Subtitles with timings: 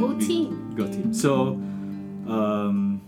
[0.00, 0.74] Go be- team.
[0.76, 1.12] Go team.
[1.14, 1.48] So,
[2.28, 3.00] um,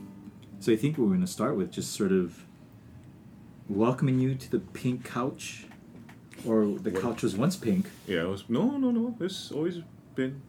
[0.60, 2.44] so I think we're going to start with just sort of
[3.69, 5.66] welcoming you to the pink couch,
[6.46, 7.03] or the What?
[7.03, 7.87] couch was once pink.
[8.06, 9.16] Yeah, it was no, no, no.
[9.21, 9.79] It's always
[10.15, 10.42] been.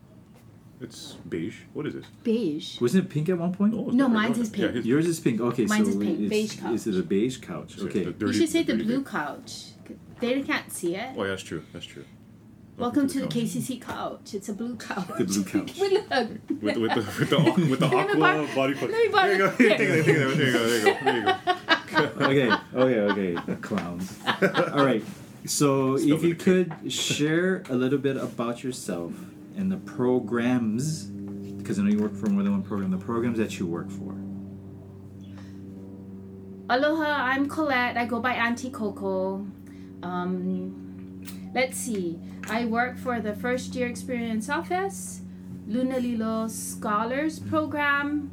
[0.80, 1.58] It's beige.
[1.74, 2.06] What is this?
[2.24, 2.82] Beige.
[2.82, 3.74] Wasn't it pink at one point?
[3.76, 4.78] No, No, mine's is Yeah, pink.
[4.78, 5.40] his- Yours is pink.
[5.40, 6.20] Okay, Mine's so is pink.
[6.22, 7.74] It's, Beige Is it a beige couch?
[7.76, 8.06] it's Okay.
[8.06, 9.08] the You should say the dirty blue beige.
[9.08, 9.66] couch.
[10.20, 11.10] They can't see it.
[11.16, 11.64] Oh, yeah, that's true.
[11.72, 12.06] That's true.
[12.82, 13.36] Welcome to the couch.
[13.36, 14.34] KCC couch.
[14.34, 15.08] It's a blue couch.
[15.16, 15.78] The blue couch.
[15.80, 16.10] we look.
[16.10, 18.90] With, with the with the with the aqua borrow- body foot.
[18.90, 19.50] let me borrow- There you go.
[19.52, 19.70] here.
[19.78, 20.38] Take it, take it.
[20.38, 20.68] There you go.
[20.68, 21.00] There you go.
[21.04, 22.58] There you go.
[22.74, 24.18] okay, okay, okay, clowns.
[24.74, 25.04] All right.
[25.46, 29.14] So, Still if you could share a little bit about yourself
[29.56, 33.38] and the programs, because I know you work for more than one program, the programs
[33.38, 34.16] that you work for.
[36.68, 37.96] Aloha, I'm Colette.
[37.98, 39.46] I go by Auntie Coco.
[40.02, 40.91] Um,
[41.54, 42.20] let's see.
[42.50, 45.22] I work for the First Year Experience Office,
[45.68, 48.32] Lunalilo Scholars Program,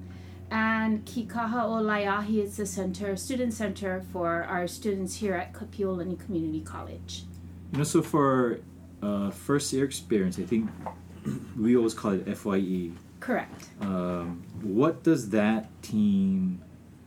[0.51, 6.19] and Kikaha o Laiahi is the center, student center for our students here at Kapiolani
[6.19, 7.25] Community College.
[7.73, 8.61] You know, so for
[9.03, 10.71] uh, first year experience, I think
[11.59, 12.93] we always call it FYE.
[13.21, 13.69] Correct.
[13.81, 16.63] Um, what does that team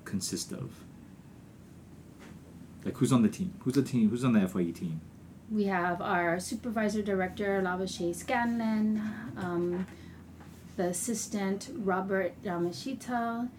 [0.05, 0.71] consist of?
[2.85, 3.53] Like, who's on the team?
[3.59, 4.09] Who's the team?
[4.09, 5.01] Who's on the FYE team?
[5.51, 9.01] We have our supervisor director, Lavashe Scanlon,
[9.35, 9.85] um,
[10.77, 13.49] the assistant, Robert Yamashita,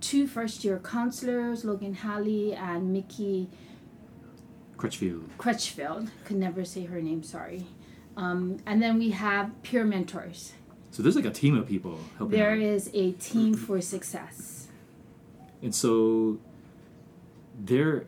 [0.00, 3.48] two first year counselors, Logan Halley and Mickey
[4.76, 5.30] Crutchfield.
[5.38, 6.10] Crutchfield.
[6.24, 7.66] Could never say her name, sorry.
[8.16, 10.52] Um, and then we have peer mentors.
[10.90, 12.58] So there's like a team of people helping There out.
[12.58, 14.66] is a team for success.
[15.62, 16.38] And so
[17.58, 18.06] they're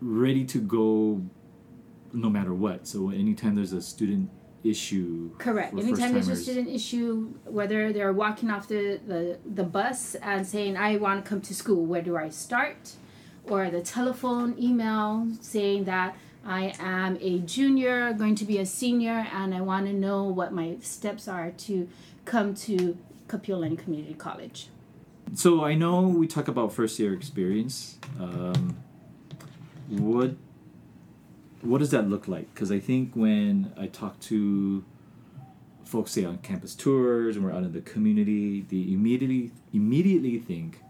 [0.00, 1.22] ready to go
[2.12, 2.86] no matter what.
[2.86, 4.30] So anytime there's a student
[4.62, 5.30] issue.
[5.38, 5.72] Correct.
[5.72, 10.76] Anytime there's a student issue, whether they're walking off the, the, the bus and saying,
[10.76, 12.92] I want to come to school, where do I start?
[13.44, 19.26] Or the telephone, email saying that I am a junior, going to be a senior,
[19.32, 21.88] and I want to know what my steps are to
[22.24, 22.96] come to
[23.28, 24.68] Kapiolani Community College.
[25.34, 27.98] So I know we talk about first year experience.
[28.18, 28.76] Um,
[29.88, 30.34] what
[31.62, 32.52] what does that look like?
[32.54, 34.84] Because I think when I talk to
[35.84, 40.80] folks say on campus tours and we're out in the community, they immediately immediately think,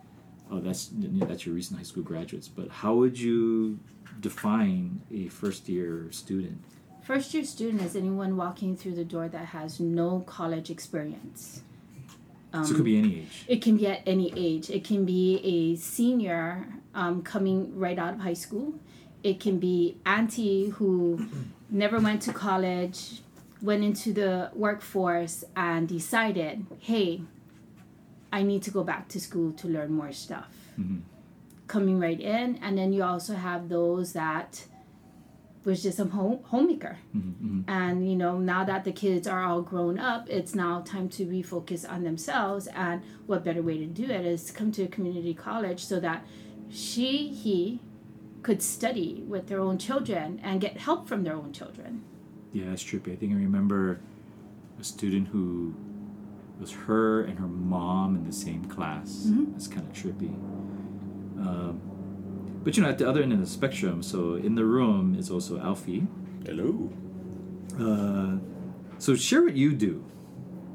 [0.50, 3.78] "Oh, that's you know, that's your recent high school graduates." But how would you
[4.20, 6.62] define a first year student?
[7.02, 11.62] First year student is anyone walking through the door that has no college experience.
[12.52, 13.44] Um, so it could be any age.
[13.48, 14.70] It can be at any age.
[14.70, 18.74] It can be a senior um, coming right out of high school.
[19.22, 21.26] It can be auntie who
[21.68, 23.20] never went to college,
[23.62, 27.22] went into the workforce, and decided, hey,
[28.32, 30.48] I need to go back to school to learn more stuff.
[30.78, 31.02] Mhm.
[31.66, 32.56] Coming right in.
[32.62, 34.66] And then you also have those that
[35.64, 36.96] was just a home, homemaker.
[37.14, 37.64] Mhm, mhm.
[37.68, 41.26] And you know, now that the kids are all grown up, it's now time to
[41.26, 42.66] refocus on themselves.
[42.68, 46.00] And what better way to do it is to come to a community college so
[46.00, 46.24] that
[46.70, 47.80] she, he
[48.42, 52.02] could study with their own children and get help from their own children.
[52.52, 53.12] Yeah, that's trippy.
[53.12, 54.00] I think I remember
[54.78, 55.74] a student who
[56.58, 59.26] was her and her mom in the same class.
[59.28, 59.52] Mhm.
[59.52, 60.34] That's kind of trippy.
[61.38, 61.80] Um,
[62.64, 65.30] but you know, at the other end of the spectrum, so in the room is
[65.30, 66.06] also Alfie.
[66.44, 66.90] Hello.
[67.78, 68.38] Uh,
[68.98, 70.04] so share what you do.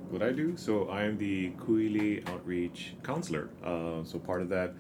[0.10, 0.56] What I do?
[0.56, 3.50] So I am the Kuili Outreach Counselor.
[3.64, 4.74] Uh, so part of that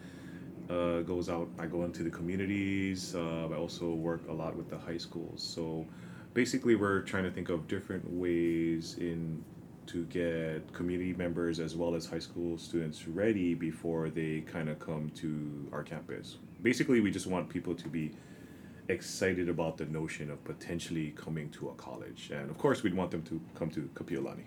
[0.70, 1.48] uh, goes out.
[1.60, 3.16] I go into the communities.
[3.16, 5.42] Uh, I also work a lot with the high schools.
[5.42, 5.86] So
[6.34, 9.44] basically, we're trying to think of different ways in
[9.88, 14.80] to get community members as well as high school students ready before they kind of
[14.80, 16.38] come to our campus.
[16.62, 18.12] Basically, we just want people to be
[18.88, 23.12] excited about the notion of potentially coming to a college, and of course, we'd want
[23.12, 24.46] them to come to Kapiolani.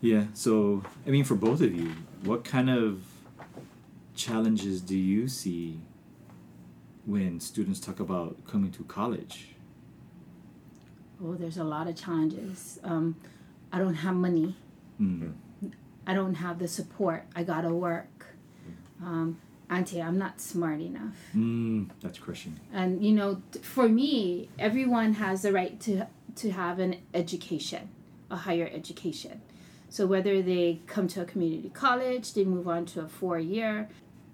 [0.00, 0.24] Yeah.
[0.34, 1.92] So I mean, for both of you,
[2.24, 3.02] what kind of
[4.16, 5.80] challenges do you see
[7.04, 9.50] when students talk about coming to college?
[11.22, 12.78] Oh, there's a lot of challenges.
[12.82, 13.16] Um,
[13.72, 14.56] I don't have money.
[15.00, 15.32] Mm.
[16.06, 17.24] I don't have the support.
[17.34, 18.26] I gotta work.
[19.02, 21.16] Um, Auntie, I'm not smart enough.
[21.36, 22.58] Mm, that's crushing.
[22.72, 27.88] and you know for me everyone has the right to to have an education
[28.30, 29.40] a higher education
[29.88, 33.88] so whether they come to a community college they move on to a four year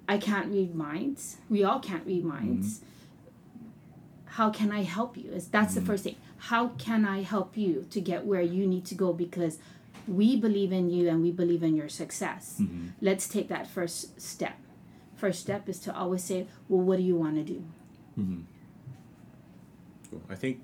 [0.09, 2.81] i can't read minds we all can't read minds
[4.27, 7.87] how can i help you is that's the first thing how can i help you
[7.91, 9.59] to get where you need to go because
[10.07, 12.59] we believe in you and we believe in your success.
[12.61, 12.89] Mm-hmm.
[13.01, 14.57] Let's take that first step.
[15.17, 17.65] First step is to always say, well, what do you want to do?
[18.19, 18.41] Mm-hmm.
[20.11, 20.23] Cool.
[20.29, 20.63] I think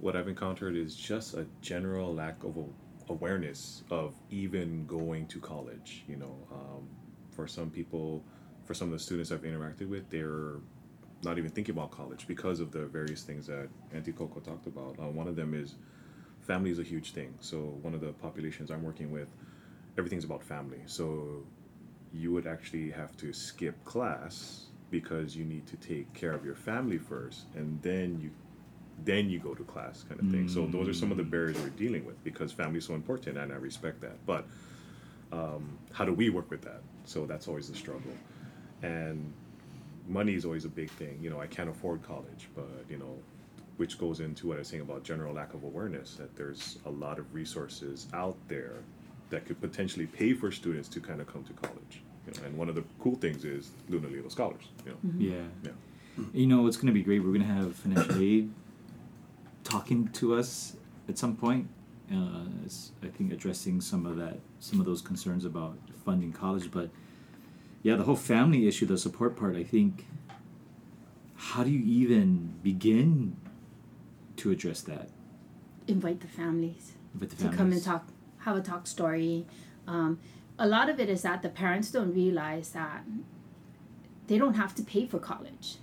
[0.00, 2.56] what I've encountered is just a general lack of
[3.08, 6.04] awareness of even going to college.
[6.08, 6.88] You know, um,
[7.30, 8.22] for some people,
[8.68, 10.56] for some of the students I've interacted with, they're
[11.24, 14.94] not even thinking about college because of the various things that Auntie Coco talked about.
[15.00, 15.76] Uh, one of them is
[16.42, 17.32] family is a huge thing.
[17.40, 19.28] So one of the populations I'm working with,
[19.96, 20.82] everything's about family.
[20.84, 21.44] So
[22.12, 26.54] you would actually have to skip class because you need to take care of your
[26.54, 28.30] family first, and then you
[29.04, 30.48] then you go to class kind of thing.
[30.48, 33.38] So those are some of the barriers we're dealing with because family is so important,
[33.38, 34.26] and I respect that.
[34.26, 34.44] But
[35.32, 36.82] um, how do we work with that?
[37.04, 38.12] So that's always the struggle,
[38.82, 39.32] and
[40.08, 41.18] money is always a big thing.
[41.22, 43.16] You know, I can't afford college, but you know,
[43.76, 46.90] which goes into what I was saying about general lack of awareness that there's a
[46.90, 48.82] lot of resources out there
[49.30, 52.02] that could potentially pay for students to kind of come to college.
[52.26, 54.64] You know, and one of the cool things is Lunalilo Scholars.
[54.84, 55.42] You know, Yeah.
[55.64, 55.70] Yeah.
[56.32, 57.20] You know, it's going to be great.
[57.20, 58.50] We're going to have financial aid
[59.62, 60.76] talking to us
[61.08, 61.68] at some point.
[62.10, 62.44] Uh,
[63.02, 66.70] I think addressing some of that, some of those concerns about funding college.
[66.70, 66.90] But
[67.82, 69.56] yeah, the whole family issue, the support part.
[69.56, 70.06] I think.
[71.36, 73.36] How do you even begin
[74.36, 75.08] to address that
[75.86, 76.92] Invite the families.
[77.18, 78.08] with the to come and talk,
[78.40, 79.46] have a talk story.
[79.86, 80.18] Um,
[80.58, 83.04] a lot of it is that the parents don't realize that
[84.26, 85.76] they don't have to pay for college.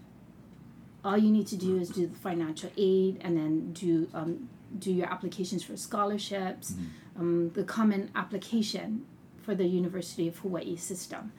[1.05, 4.91] All you need to do is do the financial aid and then do um, do
[4.91, 7.21] your applications for scholarships, Mm-hmm.
[7.21, 9.05] um, the common application
[9.41, 11.31] for the University of Hawaii system.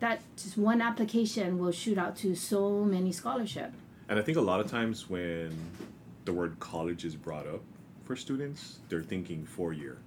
[0.00, 3.72] That just one application will shoot out to so many scholarship.
[4.08, 5.50] And I think a lot of times when
[6.26, 7.62] the word college is brought up
[8.04, 9.98] for students, they're thinking four year.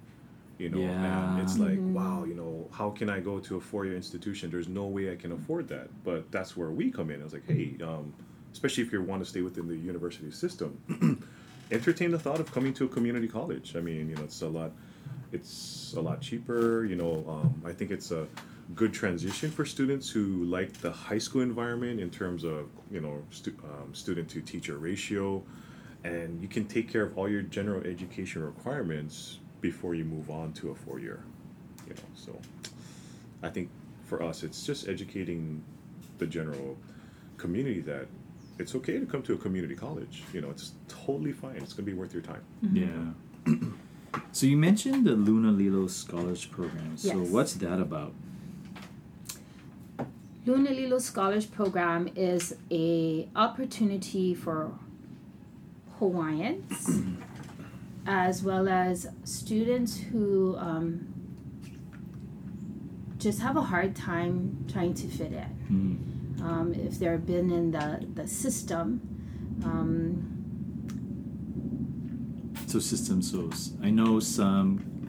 [0.58, 1.64] You know, and it's Yeah.
[1.68, 4.50] like, wow, you know, how can I go to a four year institution?
[4.50, 5.88] There's no way I can afford that.
[6.04, 7.20] But that's where we come in.
[7.20, 8.12] I was like, hey, um,
[8.52, 10.78] especially if you want to stay within the university system,
[11.72, 13.74] entertain the thought of coming to a community college.
[13.74, 14.72] I mean, you know, it's a lot,
[15.32, 16.84] it's a lot cheaper.
[16.84, 18.26] You know, um, I think it's a
[18.74, 23.22] good transition for students who like the high school environment in terms of you know
[23.30, 25.42] stu- um, student to teacher ratio,
[26.04, 30.52] and you can take care of all your general education requirements before you move on
[30.54, 31.22] to a four year.
[31.88, 32.38] You know, so
[33.42, 33.70] I think
[34.06, 35.62] for us, it's just educating
[36.18, 36.76] the general
[37.36, 38.06] community that
[38.58, 40.22] it's okay to come to a community college.
[40.32, 41.56] You know, it's totally fine.
[41.56, 42.42] It's going to be worth your time.
[42.72, 43.54] Yeah.
[44.32, 46.96] so you mentioned the Lunalilo Scholars Program.
[46.96, 47.30] So Yes.
[47.30, 48.12] what's that about?
[50.46, 54.72] Lunalilo Scholars Program is a opportunity for
[55.98, 57.02] Hawaiians
[58.06, 61.12] as well as students who um,
[63.18, 66.36] just have a hard time trying to fit in.
[66.40, 66.42] Mm.
[66.42, 69.02] Um, if they've been in the, the system,
[69.62, 70.40] um,
[72.66, 73.30] So systems.
[73.30, 73.50] So
[73.82, 74.99] I know some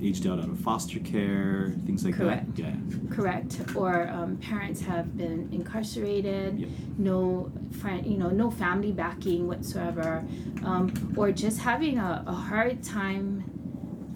[0.00, 2.56] aged out out of foster care, things like Correct.
[2.56, 2.62] that.
[2.62, 2.74] Yeah.
[3.10, 6.68] correct, or um, parents have been incarcerated, Yep.
[6.98, 10.24] no, fi- you know, no family backing whatsoever,
[10.64, 13.44] um, or just having a, a hard time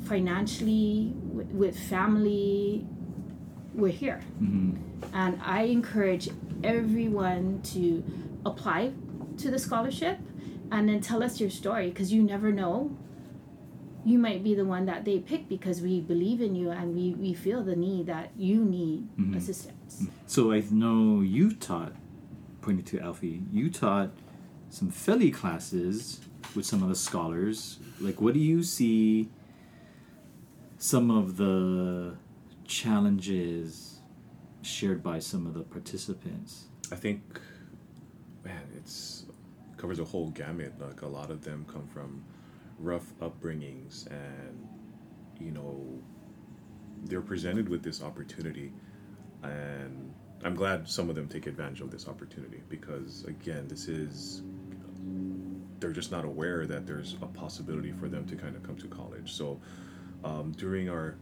[0.04, 2.86] financially with, with family.
[3.74, 4.72] We're here, hmm
[5.14, 6.28] and I encourage
[6.62, 8.04] everyone to
[8.46, 8.92] apply
[9.38, 10.18] to the scholarship,
[10.70, 12.96] and then tell us your story because you never know.
[14.04, 17.14] You might be the one that they pick because we believe in you and we,
[17.14, 19.36] we feel the need that you need Mhm.
[19.36, 20.06] assistance.
[20.26, 21.92] So I know you taught,
[22.62, 24.10] pointing to Alfie, you taught
[24.70, 26.20] some Philly classes
[26.56, 27.78] with some of the scholars.
[28.00, 29.28] Like, what do you see?
[30.78, 32.16] Some of the
[32.64, 34.00] challenges
[34.62, 36.66] shared by some of the participants.
[36.90, 37.22] I think,
[38.44, 39.26] man, it's
[39.76, 40.72] covers a whole gamut.
[40.80, 42.24] Like a lot of them come from
[42.82, 44.68] rough upbringings, and
[45.40, 46.02] you know,
[47.04, 48.72] they're presented with this opportunity,
[49.42, 50.12] and
[50.44, 54.42] I'm glad some of them take advantage of this opportunity because again, this is
[55.78, 58.86] they're just not aware that there's a possibility for them to kind of come to
[58.86, 59.32] college.
[59.32, 59.60] So
[60.24, 61.16] um, during our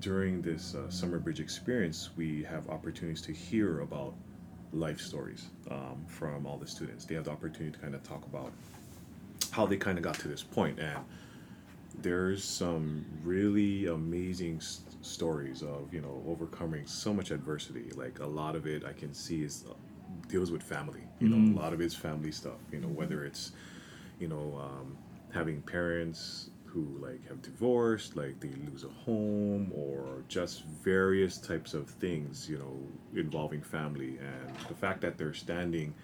[0.00, 4.14] during this uh, summer bridge experience, we have opportunities to hear about
[4.72, 7.06] life stories um, from all the students.
[7.06, 8.52] They have the opportunity to kind of talk about
[9.50, 10.98] how they kind of got to this point, and
[12.00, 17.90] there's some really amazing s- stories of you know overcoming so much adversity.
[17.94, 19.74] Like a lot of it, I can see is uh,
[20.28, 21.02] deals with family.
[21.20, 22.60] You know, a lot of it's family stuff.
[22.72, 23.52] You know, whether it's
[24.18, 24.96] you know um,
[25.32, 31.74] having parents who like have divorced, like they lose a home, or just various types
[31.74, 32.76] of things, you know,
[33.18, 34.18] involving family.
[34.18, 35.94] And the fact that they're standing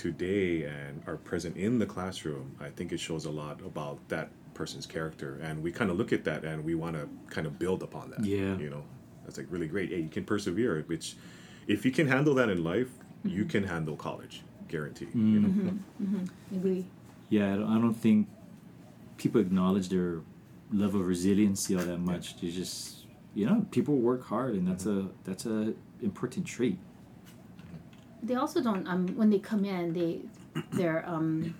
[0.00, 4.30] today and are present in the classroom, I think it shows a lot about that
[4.54, 5.38] person's character.
[5.42, 8.08] And we kind of look at that and we want to kind of build upon
[8.12, 8.24] that.
[8.24, 8.56] Yeah.
[8.56, 8.82] You know,
[9.24, 9.90] that's like really great.
[9.90, 11.16] Hey, you can persevere, which
[11.66, 12.88] if you can handle that in life,
[13.24, 13.50] you mm-hmm.
[13.50, 15.08] can handle college, guarantee.
[15.12, 15.66] You mm-hmm.
[15.66, 15.78] know?
[16.02, 16.56] Mm-hmm.
[16.56, 16.86] Agree.
[17.28, 18.26] Yeah, I don't, I don't think
[19.18, 20.22] people acknowledge their
[20.72, 22.40] level of resiliency all that much.
[22.40, 23.04] They just,
[23.34, 26.78] you know, people work hard, and that's a that's a important trait.
[28.22, 30.20] They also don't um when they come in they
[30.72, 31.54] their um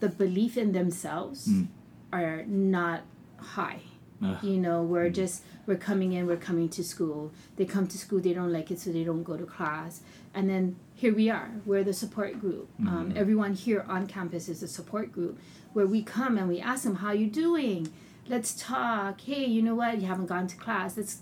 [0.00, 1.66] the belief in themselves Mm.
[2.12, 3.02] are not
[3.38, 3.80] high.
[4.22, 7.32] Uh, You know, we're just we're coming in, we're coming to school.
[7.56, 10.00] They come to school, they don't like it, so they don't go to class.
[10.34, 12.68] And then here we are, we're the support group.
[12.80, 13.16] Um, Mhm.
[13.16, 15.38] everyone here on campus is a support group
[15.72, 17.88] where we come and we ask them, "How you doing?
[18.28, 19.20] Let's talk.
[19.22, 20.00] Hey, you know what?
[20.00, 20.96] You haven't gone to class.
[20.96, 21.18] Let's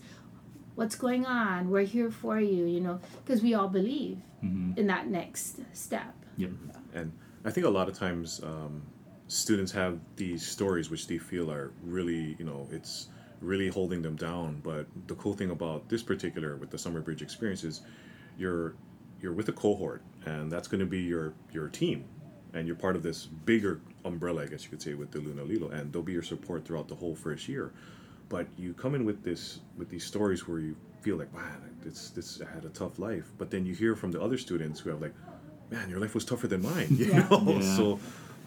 [0.78, 1.68] what's going on?
[1.70, 2.64] We're here for you.
[2.64, 4.78] You know, because we all believe mhm.
[4.78, 6.14] in that next step.
[6.37, 6.50] Yep.
[6.94, 7.12] And
[7.44, 8.82] I think a lot of times um,
[9.26, 13.08] students have these stories which they feel are really, you know, it's
[13.40, 14.61] really holding them down.
[14.62, 17.80] But the cool thing about this particular with the Summer Bridge experience is
[18.38, 18.76] you're
[19.20, 22.04] you're with a cohort, and that's going to be your your team,
[22.54, 25.73] and you're part of this bigger umbrella, I guess you could say, with the Lunalilo,
[25.73, 27.73] and they'll be your support throughout the whole first year.
[28.28, 32.11] But you come in with this with these stories where you feel like, man, it's
[32.11, 33.30] this I had a tough life.
[33.38, 35.14] But then you hear from the other students who have like,
[35.70, 36.88] man, your life was tougher than mine.
[36.99, 37.28] You Yeah.
[37.30, 37.76] know, Yeah.
[37.76, 37.99] so.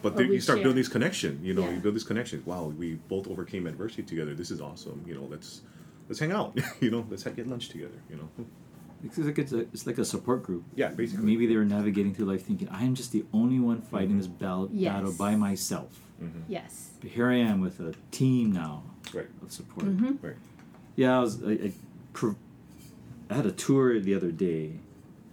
[0.03, 0.63] But then you start share.
[0.65, 1.39] building this connection.
[1.43, 1.75] You know, Yeah.
[1.75, 2.41] you build this connection.
[2.45, 4.33] Wow, we both overcame adversity together.
[4.33, 5.03] This is awesome.
[5.07, 5.61] You know, let's
[6.09, 6.57] let's hang out.
[6.79, 7.99] you know, let's get lunch together.
[8.09, 8.29] You know,
[9.03, 10.63] It's like it's, a, it's like a support group.
[10.75, 11.25] yeah, basically.
[11.25, 14.17] Maybe they were navigating through life thinking, I am just the only one fighting mm-hmm.
[14.19, 14.93] this battle, Yes.
[14.93, 15.99] battle by myself.
[16.21, 16.43] Mhm.
[16.47, 16.91] Yes.
[17.01, 19.87] But here I am with a team now Right, of support.
[19.87, 20.35] hmm right.
[20.95, 21.43] Yeah, I was.
[21.43, 21.71] I, I,
[22.13, 22.35] pro-
[23.29, 24.73] I had a tour the other day,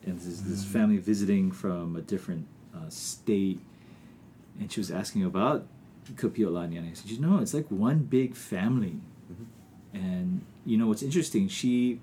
[0.06, 3.60] and this, this family visiting from a different uh, state,
[4.58, 5.66] and she was asking about
[6.14, 8.96] Kapiolani, and I said, you know, it's like one big family,
[9.92, 11.48] and you know what's interesting?
[11.48, 12.00] She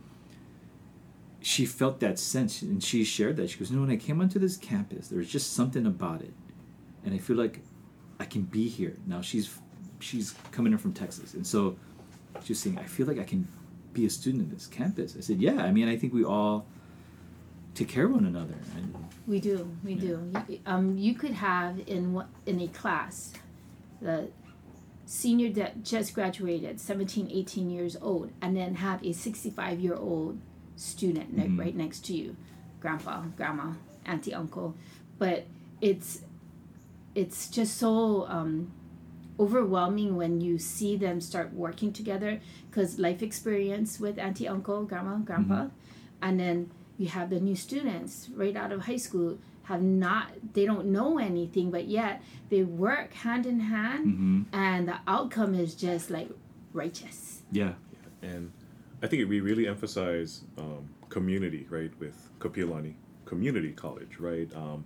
[1.42, 3.50] she felt that sense, and she shared that.
[3.50, 6.22] She goes, you know, when I came onto this campus, there was just something about
[6.22, 6.34] it,
[7.04, 7.62] and I feel like
[8.20, 9.22] I can be here now.
[9.22, 9.58] She's
[10.00, 11.76] she's coming in from Texas, and so
[12.44, 13.48] she's saying, I feel like I can
[13.94, 15.16] be a student in this campus.
[15.18, 16.66] I said, Yeah, I mean, I think we all
[17.74, 18.56] take care of one another.
[18.76, 18.94] And
[19.28, 20.00] We do, we Yeah.
[20.02, 20.32] do.
[20.50, 23.34] You- Um, you could have in in a class,
[24.02, 24.30] the
[25.06, 30.40] senior that just graduated, 17, 18 years old, and then have a 65 year old
[30.76, 31.60] student Mhm.
[31.60, 32.36] right next to you,
[32.82, 33.74] grandpa, grandma,
[34.06, 34.76] auntie, uncle.
[35.18, 35.46] But
[35.82, 36.22] it's
[37.16, 38.72] it's just so um,
[39.40, 45.18] overwhelming when you see them start working together because life experience with auntie, uncle, grandma,
[45.18, 45.68] grandpa,
[46.22, 50.64] and then you have the new students right out of high school have not they
[50.66, 55.74] don't know anything but yet they work hand in hand hmm and the outcome is
[55.74, 56.30] just like
[56.76, 57.42] righteous.
[57.52, 57.74] Yeah,
[58.22, 58.52] And
[59.02, 62.96] I think we really emphasize um, community, right, with Kapiolani
[63.26, 64.54] Community College, right?
[64.56, 64.86] Um,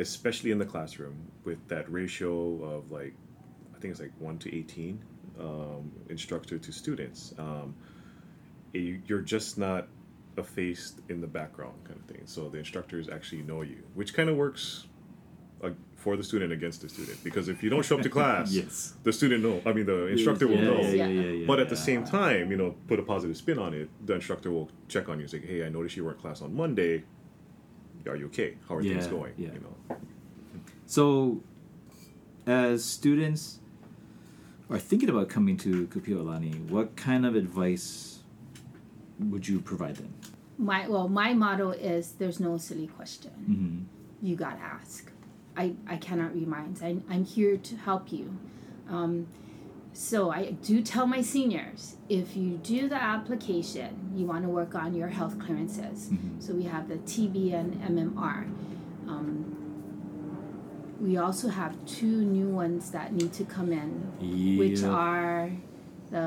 [0.00, 1.14] especially in the classroom
[1.44, 3.14] with that ratio of like,
[3.76, 4.98] I think it's like 1 to 18
[5.38, 7.34] um, instructor to students.
[7.38, 7.74] Um,
[8.72, 9.88] you- you're just not
[10.36, 12.22] effaced in the background kind of thing.
[12.24, 14.86] So the instructors actually know you, which kind of works
[15.62, 17.22] uh, for the student against the student.
[17.22, 18.94] Because if you don't show up to class, yes.
[19.02, 19.60] the student know.
[19.66, 20.80] I mean, the instructor will yeah, know.
[20.80, 23.90] Yeah, yeah, But at the same time, you know, put a positive spin on it.
[24.06, 26.40] The instructor will check on you and say, "Hey, I noticed you were in class
[26.40, 27.04] on Monday.
[28.06, 28.56] Are you okay?
[28.68, 29.50] How are things going?" yeah.
[29.52, 29.96] You know,
[30.86, 31.42] So,
[32.46, 33.58] as students
[34.68, 38.20] are thinking about coming to Kapiolani, what kind of advice
[39.18, 40.14] would you provide them?
[40.58, 45.10] my well my motto is there's no silly question hmm you gotta ask
[45.56, 48.36] i i cannot remind I, i'm here to help you
[48.90, 49.26] um,
[49.92, 54.74] so i do tell my seniors if you do the application you want to work
[54.74, 56.40] on your health clearances Mhm.
[56.42, 58.46] so we have the tb and mmr
[59.08, 59.56] um,
[61.00, 65.50] we also have two new ones that need to come in which are
[66.10, 66.18] the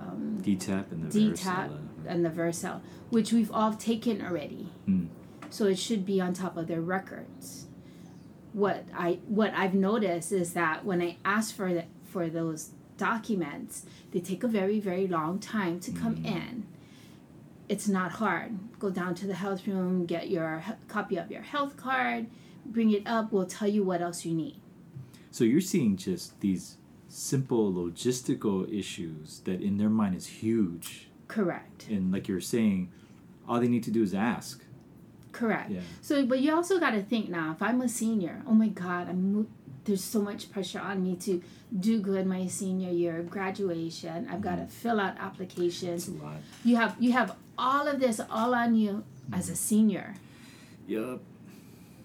[0.00, 1.78] um, DTAP and the DTAP varicella.
[2.06, 2.80] and the Vercel,
[3.10, 4.68] which we've all taken already.
[4.88, 5.08] Mm.
[5.50, 7.66] So it should be on top of their records.
[8.52, 13.84] What I what I've noticed is that when I ask for the, for those documents,
[14.12, 16.26] they take a very very long time to come Mm.
[16.26, 16.66] in.
[17.68, 18.58] It's not hard.
[18.78, 22.26] Go down to the health room, get your he- copy of your health card,
[22.66, 23.32] bring it up.
[23.32, 24.56] We'll tell you what else you need.
[25.30, 26.76] So you're seeing just these
[27.08, 31.08] simple logistical issues that in their mind is huge.
[31.28, 31.86] Correct.
[31.88, 32.90] And like you're saying,
[33.48, 34.62] all they need to do is ask.
[35.32, 35.70] Correct.
[35.70, 35.80] Yeah.
[36.02, 37.50] So, but you also got to think now.
[37.52, 39.48] If I'm a senior, oh my God, I'm
[39.84, 41.42] there's so much pressure on me to
[41.78, 44.28] do good my senior year of graduation.
[44.30, 46.08] I've got to fill out applications.
[46.08, 46.36] It's a lot.
[46.64, 50.14] You have you have all of this all on you as a senior.
[50.86, 51.20] Yup.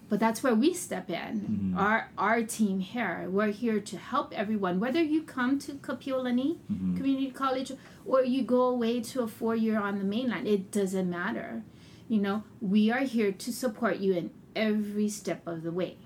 [0.08, 1.72] But that's where we step in.
[1.74, 1.78] Mhm.
[1.78, 4.80] Our our team here, we're here to help everyone.
[4.80, 6.96] Whether you come to Kapiolani Mhm.
[6.96, 7.72] Community College
[8.04, 11.62] or you go away to a four year on the mainland, it doesn't matter.
[12.08, 15.96] You know, we are here to support you in every step of the way.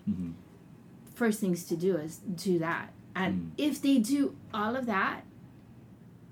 [1.15, 2.93] First things to do is do that.
[3.15, 3.51] And Mm.
[3.59, 5.25] if they do all of that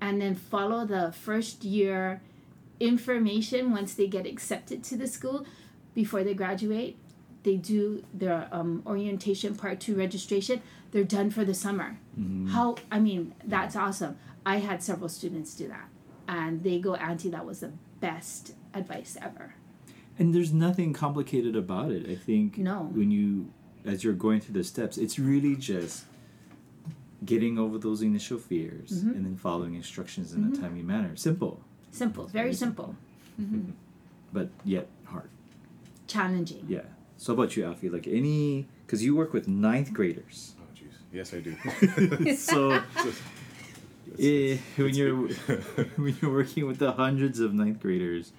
[0.01, 2.21] and then follow the first year
[2.79, 5.45] information once they get accepted to the school
[5.93, 6.97] before they graduate,
[7.43, 10.61] they do their um, orientation part two registration,
[10.91, 11.97] they're done for the summer.
[12.19, 12.49] Mhm.
[12.49, 14.17] How, I mean, that's awesome.
[14.45, 15.87] I had several students do that.
[16.27, 19.55] And they go, Auntie, that was the best advice ever.
[20.19, 22.09] And there's nothing complicated about it.
[22.09, 22.89] I think No.
[22.93, 23.47] when you,
[23.85, 26.05] as you're going through the steps, it's really just
[27.25, 29.15] getting over those initial fears Mhm.
[29.15, 30.59] and then following instructions in a Mhm.
[30.59, 31.15] timely manner.
[31.15, 31.61] Simple,
[31.91, 32.95] Simple, very simple,
[34.33, 35.29] but yet hard.
[36.07, 36.65] challenging.
[36.67, 36.81] Yeah.
[37.17, 37.89] So about you, Alfie?
[37.89, 40.53] Like any, because you work with ninth graders.
[40.59, 40.95] Oh, jeez.
[41.13, 41.55] Yes, I do.
[42.35, 42.81] so
[44.19, 45.15] eh, when you're
[45.95, 48.33] when you're working with the hundreds of ninth graders,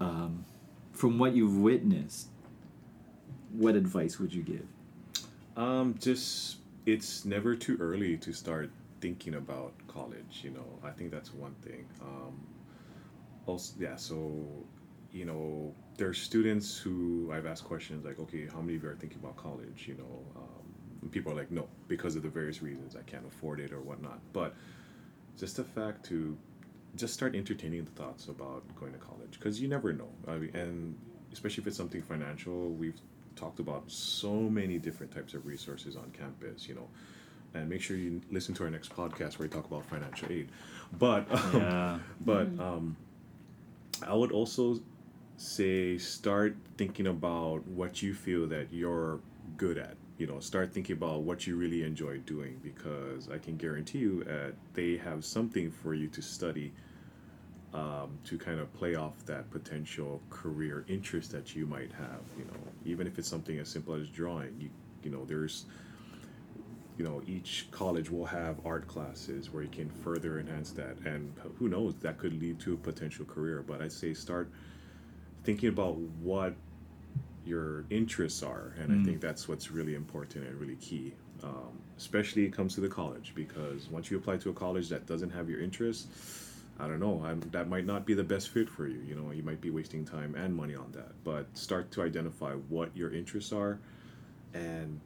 [0.00, 0.44] um,
[0.92, 2.28] from what you've witnessed,
[3.56, 4.66] what advice would you give?
[5.56, 8.70] Um, just it's never too early to start
[9.00, 10.42] thinking about college.
[10.42, 11.86] You know, I think that's one thing.
[12.00, 12.40] Um,
[13.46, 13.96] also, yeah.
[13.96, 14.44] So,
[15.12, 18.90] you know, there are students who I've asked questions like, okay, how many of you
[18.90, 19.86] are thinking about college?
[19.88, 23.60] You know, um, people are like, no, because of the various reasons I can't afford
[23.60, 24.20] it or whatnot.
[24.32, 24.54] But
[25.38, 26.36] just the fact to
[26.96, 30.08] just start entertaining the thoughts about going to college because you never know.
[30.26, 30.98] I mean, and
[31.32, 32.98] especially if it's something financial, we've
[33.36, 36.68] talked about so many different types of resources on campus.
[36.68, 36.88] You know,
[37.54, 40.48] and make sure you listen to our next podcast where we talk about financial aid.
[40.98, 41.98] But um, Yeah.
[42.20, 42.96] but um,
[44.06, 44.80] I would also
[45.36, 49.20] say start thinking about what you feel that you're
[49.56, 49.96] good at.
[50.18, 54.24] You know, start thinking about what you really enjoy doing because I can guarantee you
[54.24, 56.72] that they have something for you to study
[57.74, 62.22] um, to kind of play off that potential career interest that you might have.
[62.38, 64.70] You know, even if it's something as simple as drawing, you
[65.02, 65.66] you know, there's
[66.96, 71.32] you know each college will have art classes where you can further enhance that and
[71.58, 74.50] who knows that could lead to a potential career but i say start
[75.44, 76.54] thinking about what
[77.44, 79.04] your interests are and i Mm.
[79.04, 83.32] think that's what's really important and really key um, especially it comes to the college
[83.34, 86.06] because once you apply to a college that doesn't have your interests
[86.78, 87.22] i don't know.
[87.24, 89.00] I'm, that might not be the best fit for you.
[89.08, 91.12] You know you might be wasting time and money on that.
[91.24, 93.78] But start to identify what your interests are.
[94.54, 95.00] And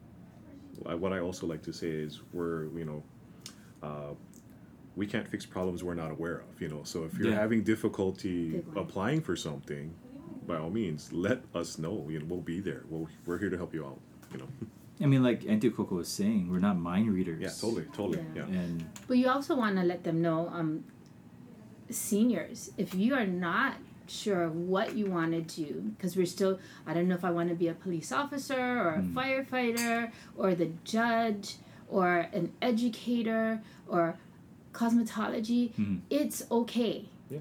[0.98, 3.02] what I also like to say is we're you know
[3.83, 4.14] uh,
[4.96, 6.83] we can't fix problems we're not aware of you know.
[6.85, 7.40] So if you're Yeah.
[7.40, 9.94] having difficulty applying for something
[10.46, 12.06] by all means let us know.
[12.09, 12.83] You know we'll be there.
[12.88, 14.00] We'll, we're here to help you out
[14.33, 14.48] you know.
[15.02, 17.40] I mean, like Auntie Coco was saying, we're not mind readers.
[17.40, 18.18] yeah totally totally.
[18.35, 18.44] Yeah.
[18.48, 20.85] yeah, And But you also want to let them know, um,
[21.90, 23.74] seniors, if you are not
[24.07, 27.48] sure what you want to do, because we're still, I don't know if I want
[27.50, 29.14] to be a police officer or a Mm.
[29.14, 31.57] firefighter or the judge
[31.88, 34.16] or an educator or
[34.72, 36.00] cosmetology, Mm.
[36.11, 37.07] it's okay.
[37.31, 37.40] Yeah.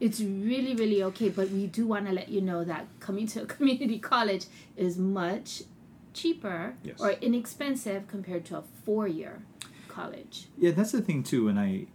[0.00, 1.28] It's really, really okay.
[1.28, 4.98] But we do want to let you know that coming to a community college is
[4.98, 5.62] much
[6.14, 7.00] cheaper Yes.
[7.00, 9.42] or inexpensive compared to a four year
[9.88, 10.46] college.
[10.56, 11.48] yeah, that's the thing too.
[11.48, 11.86] and I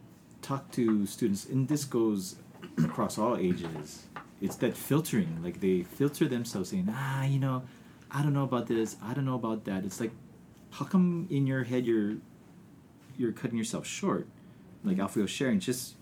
[0.43, 2.36] talk to students, and this goes
[2.77, 4.03] across all ages,
[4.41, 5.41] it's that filtering.
[5.43, 7.63] Like they filter themselves, saying, "Ah, you know,
[8.12, 8.97] I don't know about this.
[9.01, 10.12] I don't know about that." It's like,
[10.71, 12.17] how come in your head you're
[13.17, 14.27] you're cutting yourself short?
[14.84, 15.95] Like Alfie was sharing, just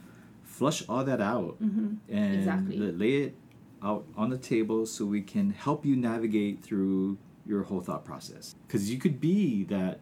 [0.44, 1.96] flush all that out Mm-hmm.
[2.10, 2.78] and Exactly.
[2.78, 3.36] lay it
[3.84, 8.54] out on the table so we can help you navigate through your whole thought process
[8.68, 10.00] because you could be that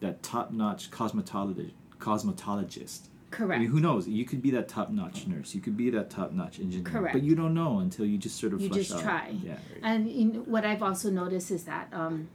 [0.00, 3.58] that top-notch cosmetologist cosmetologist Correct.
[3.58, 4.06] I mean, who knows?
[4.08, 5.54] You could be that top-notch nurse.
[5.54, 6.84] You could be that top-notch engineer.
[6.84, 7.12] Correct.
[7.12, 9.00] But you don't know until you just sort of You just out.
[9.02, 9.34] try.
[9.42, 9.58] Yeah.
[9.82, 12.28] And you know, what I've also noticed is that um,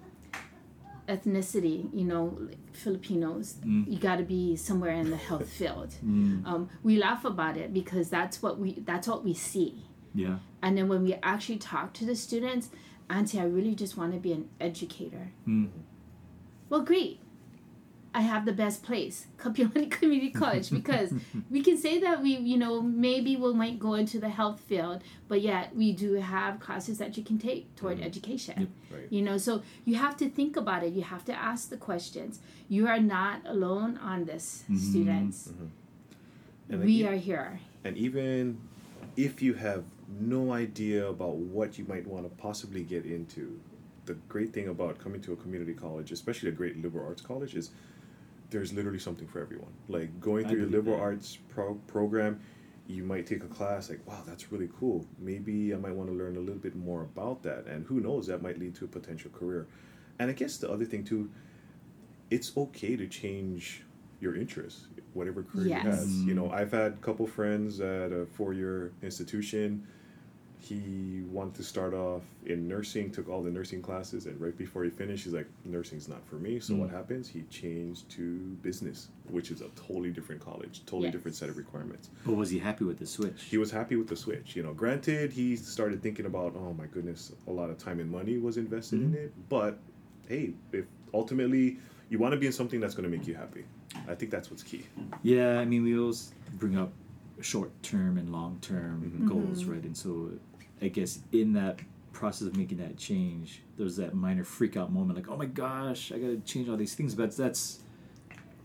[1.08, 2.38] ethnicity, you know,
[2.73, 3.91] Filipinos, Mm.
[3.91, 5.95] you got to be somewhere in the health field.
[6.06, 9.84] Mm, Um, we laugh about it because that's what we that's what we see.
[10.13, 10.38] yeah.
[10.62, 12.69] And then when we actually talk to the students,
[13.10, 15.32] Auntie, I really just want to be an educator.
[15.47, 15.69] Mm.
[16.69, 17.19] well, great.
[18.13, 21.13] I have the best place, Kapiolani Community College, because
[21.50, 25.02] we can say that we, you know, maybe we might go into the health field,
[25.30, 28.06] but yet we do have classes that you can take toward Mhm.
[28.06, 28.56] education.
[28.60, 28.69] Yep.
[29.00, 29.08] Right.
[29.10, 30.91] You know, so you have to think about it.
[30.91, 32.41] You have to ask the questions.
[32.67, 34.78] You are not alone on this, Mhm.
[34.78, 35.54] students.
[36.69, 37.60] And we again- are here.
[37.86, 38.58] And even
[39.15, 39.86] if you have
[40.19, 43.58] no idea about what you might want to possibly get into,
[44.06, 47.56] the great thing about coming to a community college, especially a great liberal arts college,
[47.56, 47.71] is
[48.51, 49.71] there's literally something for everyone.
[49.87, 51.03] Like going through your liberal that.
[51.03, 52.39] arts pro- program,
[52.87, 55.05] you might take a class like, wow, that's really cool.
[55.17, 57.65] Maybe I might want to learn a little bit more about that.
[57.65, 59.67] And who knows, that might lead to a potential career.
[60.19, 61.31] And I guess the other thing too,
[62.29, 63.83] it's okay to change
[64.19, 65.83] your interests, whatever career Yes.
[65.85, 66.07] you have.
[66.27, 69.87] You know, I've had a couple friends at a four-year institution.
[70.62, 74.84] He wanted to start off in nursing, took all the nursing classes, and right before
[74.84, 76.80] he finished, he's like, "Nursing's not for me." So Mm.
[76.80, 77.28] what happens?
[77.28, 81.13] He changed to business, which is a totally different college, totally Yes.
[81.13, 82.10] different set of requirements.
[82.26, 83.43] But was he happy with the switch?
[83.43, 84.56] He was happy with the switch.
[84.56, 88.12] You know, granted, he started thinking about, oh my goodness, a lot of time and
[88.12, 89.06] money was invested Mhm.
[89.06, 89.34] in it.
[89.50, 89.80] But
[90.28, 93.65] hey, if ultimately you want to be in something that's going to make you happy,
[94.08, 94.86] I think that's what's key.
[95.24, 96.93] Yeah, I mean, we always bring up
[97.41, 99.26] short term and long term Mhm.
[99.26, 99.71] goals, Mhm.
[99.71, 99.84] right?
[99.84, 100.32] And so,
[100.81, 101.79] I guess in that
[102.13, 106.11] process of making that change, there's that minor freak out moment, like, oh my gosh,
[106.11, 107.15] I gotta change all these things.
[107.15, 107.79] But that's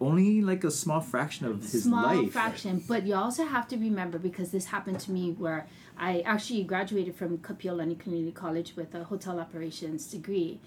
[0.00, 2.30] only like a small fraction of his small life.
[2.32, 6.62] fraction but you also have to remember because this happened to me where i actually
[6.62, 10.60] graduated from kapiolani community college with a hotel operations degree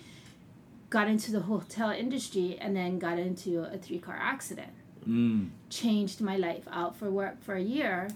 [0.89, 4.71] got into the hotel industry and then got into a three car accident
[5.07, 8.09] Mm, changed my life out for work for a year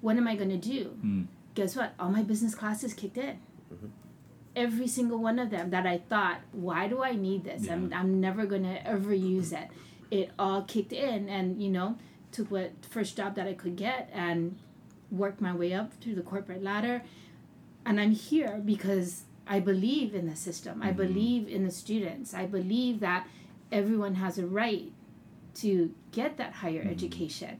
[0.00, 1.94] what am i to do mm, guess what?
[1.98, 3.38] All my business classes kicked in.
[3.72, 3.90] Mhm.
[4.56, 7.68] every single one of them that i thought why do i need this?
[7.68, 9.66] I'm, I'm never going to ever use it.
[10.12, 11.96] It all kicked in and you know
[12.30, 14.56] took what first job that i could get and
[15.10, 17.02] worked my way up through the corporate ladder.
[17.84, 20.80] And i'm here because i believe in the system.
[20.82, 20.96] I Mhm.
[20.96, 22.32] believe in the students.
[22.32, 23.26] I believe that
[23.72, 24.92] everyone has a right
[25.62, 26.90] to get that higher Mhm.
[26.92, 27.58] education.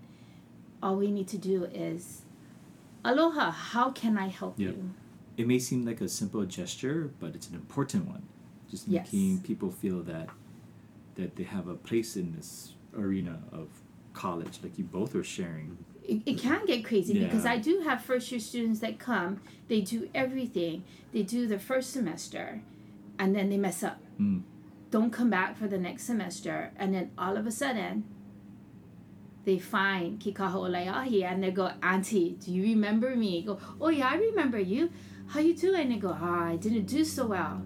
[0.83, 2.23] All we need to do is
[3.05, 4.71] aloha how can i help Yep.
[4.75, 4.91] you
[5.37, 8.23] It may seem like a simple gesture, but it's an important one.
[8.71, 9.13] Just Yes.
[9.13, 10.29] making people feel that
[11.17, 13.67] that they have a place in this arena of
[14.13, 15.77] college, like you both are sharing.
[16.13, 19.81] it, it can get crazy because I do have first year students that come, they
[19.81, 22.47] do everything, they do the first semester,
[23.19, 23.99] and then they mess up.
[24.21, 24.43] Mm.
[24.93, 28.05] Don't come back for the next semester, and then all of a sudden,
[29.45, 33.43] they find Kikaha o Laiahi and they go, Auntie, do you remember me?
[33.43, 34.91] Go, oh yeah, I remember you.
[35.27, 35.81] How you doing?
[35.83, 37.63] And they go, ah, I didn't do so well.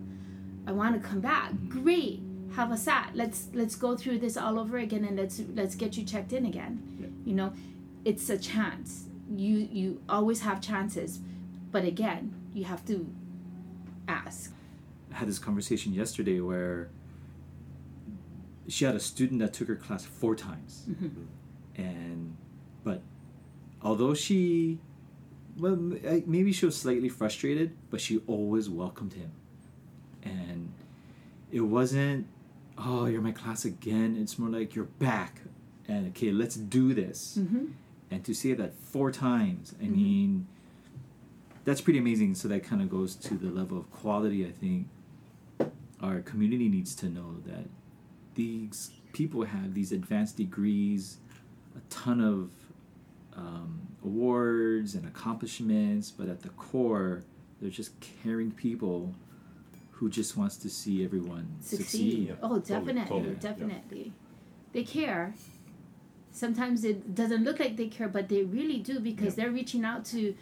[0.67, 1.53] I want to come back.
[1.69, 2.23] Great.
[2.55, 3.11] Have a sat.
[3.15, 6.45] Let's let's go through this all over again and let's let's get you checked in
[6.47, 6.83] again.
[7.01, 7.07] Yeah.
[7.25, 7.53] You know,
[8.05, 9.05] it's a chance.
[9.35, 11.21] You you always have chances,
[11.71, 13.07] but again, you have to
[14.09, 14.53] ask.
[15.13, 16.89] I had this conversation yesterday where
[18.67, 21.27] she had a student that took her class four times, Mhm.
[21.79, 22.37] And
[22.85, 23.01] but
[23.83, 24.79] although she,
[25.57, 29.31] well, maybe she was slightly frustrated, but she always welcomed him,
[30.23, 30.71] and
[31.51, 32.27] it wasn't,
[32.77, 34.17] oh, you're my class again.
[34.21, 35.41] It's more like you're back,
[35.89, 37.39] and okay, let's do this.
[37.41, 37.67] Mm-hmm.
[38.11, 39.91] And to say that four times, I Mhm.
[39.97, 40.47] mean,
[41.65, 42.35] that's pretty amazing.
[42.35, 44.47] So that kind of goes to the level of quality.
[44.47, 44.87] I think
[46.01, 47.67] our community needs to know that
[48.35, 51.19] these people have these advanced degrees,
[51.79, 52.51] a ton of
[53.37, 57.23] um, awards and accomplishments, but at the core,
[57.61, 59.15] they're just caring people
[59.93, 61.79] who just wants to see everyone succeed.
[61.85, 62.29] succeed.
[62.29, 62.61] Yeah, Oh, totally,
[62.95, 63.39] definitely, totally, yeah.
[63.41, 64.13] definitely.
[64.73, 65.35] They care.
[66.31, 69.45] Sometimes it doesn't look like they care, but they really do because Yeah.
[69.45, 70.35] they're reaching out to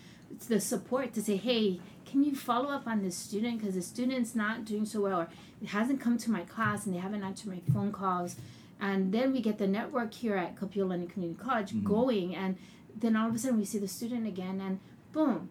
[0.49, 4.35] the support to say, "Hey, can you follow up on this student because the student's
[4.35, 5.29] not doing so well, or
[5.63, 8.37] it hasn't come to my class and they haven't answered my phone calls."
[8.81, 11.85] And then we get the network here at Kapiolani Community College Mhm.
[11.85, 12.57] going, and
[12.99, 14.79] then all of a sudden we see the student again, and
[15.13, 15.49] boom,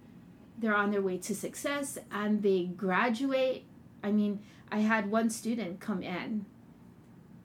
[0.60, 3.64] they're on their way to success and they graduate.
[4.04, 4.40] I mean,
[4.72, 6.46] I had one student come in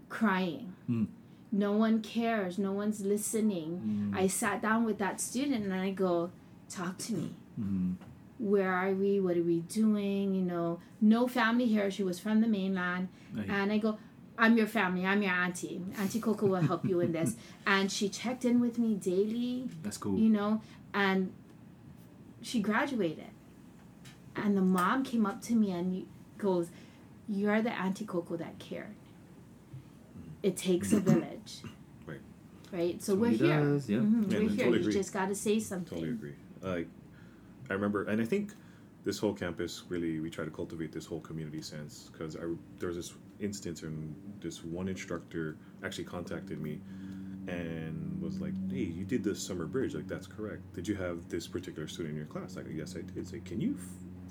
[0.09, 0.75] crying.
[0.89, 1.07] Mm.
[1.53, 4.11] No one cares, no one's listening.
[4.13, 4.17] Mm.
[4.17, 6.31] I sat down with that student and I go,
[6.69, 7.33] Talk to me.
[7.61, 7.95] Mhm.
[8.39, 9.19] Where are we?
[9.19, 10.37] What are we doing?
[10.37, 11.91] You know, no family here.
[11.91, 13.09] She was from the mainland.
[13.35, 13.51] Right.
[13.51, 13.99] And I go,
[14.41, 15.05] I'm your family.
[15.07, 15.81] I'm your auntie.
[15.99, 17.37] Auntie Coco will help you in this.
[17.67, 20.19] And she checked in with me daily That's cool.
[20.19, 20.61] you know,
[20.95, 21.33] and
[22.43, 23.27] she graduated.
[24.35, 26.07] And the mom came up to me and
[26.39, 26.69] goes,
[27.29, 28.95] You're the Auntie Coco that cared.
[30.43, 31.59] it takes a village.
[32.07, 32.21] Right.
[32.73, 33.03] Right.
[33.03, 33.61] So we're he here.
[33.61, 33.99] does, yeah.
[33.99, 34.57] Mhm, Yeah, we're here.
[34.57, 34.93] totally you agree.
[34.95, 35.99] just got to say something.
[35.99, 36.35] Totally agree.
[36.63, 36.89] Like,
[37.69, 38.53] I remember, and I think
[39.05, 42.41] this whole campus really we try to cultivate this whole community sense because I
[42.79, 46.81] there was this instance and this one instructor actually contacted me
[47.49, 49.95] and was like, "Hey, you did the summer bridge.
[49.95, 50.63] Like, that's correct.
[50.75, 53.27] Did you have this particular student in your class?" Like, yes, I did.
[53.27, 53.85] Say, can you f-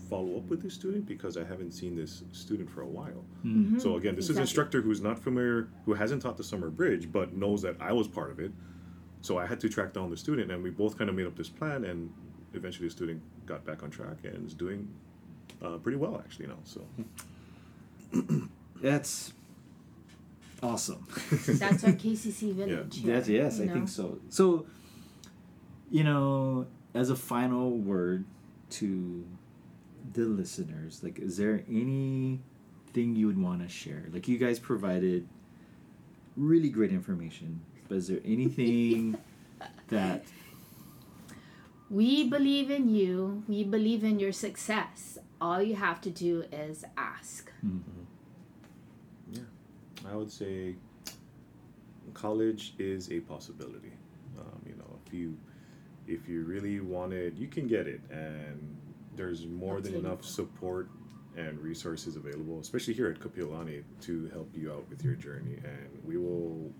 [0.09, 3.23] follow up with this student because I haven't seen this student for a while.
[3.45, 6.71] Mhm, So again, this is an instructor who's not familiar, who hasn't taught the summer
[6.71, 8.51] bridge, but knows that I was part of it.
[9.21, 11.35] So I had to track down the student, and we both kind of made up
[11.35, 12.11] this plan, and
[12.53, 14.87] eventually the student got back on track and is doing
[15.63, 16.57] uh, pretty well actually now.
[16.63, 16.85] So
[18.81, 19.33] That's
[20.63, 21.05] awesome.
[21.47, 22.99] That's our KCC village.
[22.99, 23.73] here, That's yes, you I know?
[23.73, 24.19] think so.
[24.29, 24.65] So,
[25.91, 28.25] you know, as a final word
[28.71, 29.25] to
[30.13, 32.39] the listeners, like, is there anything
[33.15, 34.05] you would want to share?
[34.11, 35.27] Like, you guys provided
[36.37, 39.17] really great information, but is there anything
[39.89, 40.23] that
[41.89, 43.43] We believe in you.
[43.47, 45.17] We believe in your success.
[45.41, 47.51] All you have to do is ask.
[49.31, 49.41] Yeah,
[50.07, 50.75] I would say
[52.13, 53.91] college is a possibility.
[54.37, 55.37] Um, you know, if you
[56.07, 58.77] if you really want it, you can get it, and
[59.15, 60.89] there's more than enough support
[61.37, 65.57] and resources available, especially here at Kapiolani, to help you out with your journey.
[65.63, 66.71] And we will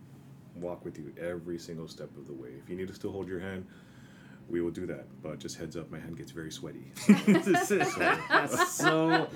[0.56, 2.50] walk with you every single step of the way.
[2.62, 3.66] If you need us to hold your hand,
[4.50, 5.06] we will do that.
[5.22, 6.92] But just heads up, my hand gets very sweaty.
[8.68, 9.28] so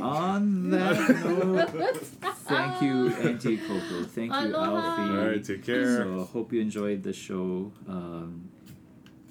[0.00, 4.04] on that note, thank you, Auntie Coco.
[4.04, 4.76] Thank you, Aloha.
[4.76, 5.18] Alfie.
[5.18, 5.98] All right, take care.
[5.98, 7.72] So hope you enjoyed the show.
[7.88, 8.50] Um,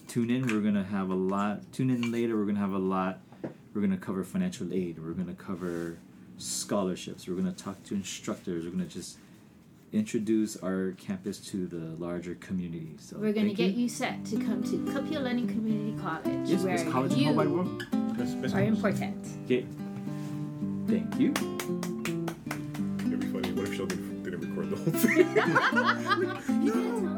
[0.07, 0.47] tune in.
[0.47, 1.71] We're gonna have a lot.
[1.73, 2.37] Tune in later.
[2.37, 3.19] We're gonna have a lot.
[3.73, 4.99] We're gonna cover financial aid.
[4.99, 5.97] We're gonna cover
[6.37, 7.27] scholarships.
[7.27, 8.65] We're gonna talk to instructors.
[8.65, 9.17] We're gonna just
[9.91, 12.95] introduce our campus to the larger community.
[12.99, 16.75] So We're going to get you set to come to Kapiolani Community College, Yes, where
[16.77, 17.85] best college you whole world.
[18.17, 19.25] Best- best are important.
[19.45, 19.65] Okay.
[20.87, 21.29] Thank you.
[23.07, 23.51] It'd be funny.
[23.53, 25.33] What if Sheldon didn't record the whole thing?
[27.03, 27.08] no.